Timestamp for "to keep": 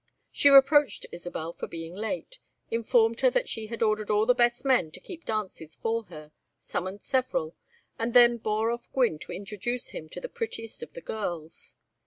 4.89-5.25